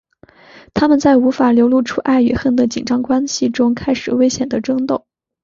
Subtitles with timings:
[0.73, 5.05] 他们在无法流露出爱与恨的紧张关系中开始危险的争斗。